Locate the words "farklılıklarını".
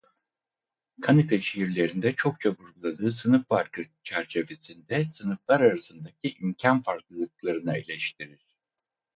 6.81-7.77